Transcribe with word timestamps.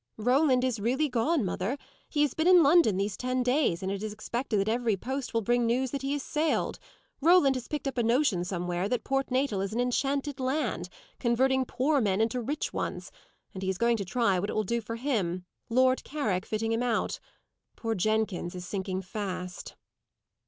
"Roland 0.17 0.63
is 0.63 0.79
really 0.79 1.07
gone, 1.07 1.45
mother. 1.45 1.77
He 2.09 2.23
has 2.23 2.33
been 2.33 2.47
in 2.47 2.63
London 2.63 2.97
these 2.97 3.15
ten 3.15 3.43
days, 3.43 3.83
and 3.83 3.91
it 3.91 4.01
is 4.01 4.11
expected 4.11 4.59
that 4.59 4.67
every 4.67 4.97
post 4.97 5.31
will 5.31 5.43
bring 5.43 5.67
news 5.67 5.91
that 5.91 6.01
he 6.01 6.13
has 6.13 6.23
sailed. 6.23 6.79
Roland 7.21 7.55
has 7.55 7.67
picked 7.67 7.87
up 7.87 7.99
a 7.99 8.01
notion 8.01 8.43
somewhere 8.43 8.89
that 8.89 9.03
Port 9.03 9.29
Natal 9.29 9.61
is 9.61 9.73
an 9.73 9.79
enchanted 9.79 10.39
land, 10.39 10.89
converting 11.19 11.65
poor 11.65 12.01
men 12.01 12.19
into 12.19 12.41
rich 12.41 12.73
ones; 12.73 13.11
and 13.53 13.61
he 13.61 13.69
is 13.69 13.77
going 13.77 13.97
to 13.97 14.03
try 14.03 14.39
what 14.39 14.49
it 14.49 14.53
will 14.55 14.63
do 14.63 14.81
for 14.81 14.95
him, 14.95 15.45
Lord 15.69 16.03
Carrick 16.03 16.47
fitting 16.47 16.71
him 16.71 16.81
out. 16.81 17.19
Poor 17.75 17.93
Jenkins 17.93 18.55
is 18.55 18.65
sinking 18.65 19.03
fast." 19.03 19.75